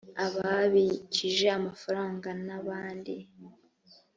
ababikije 0.25 1.45
amafaranga 1.59 2.29
n 2.45 2.47
abandi 2.59 3.15